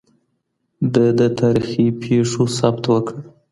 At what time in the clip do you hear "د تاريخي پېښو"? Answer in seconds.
1.19-2.43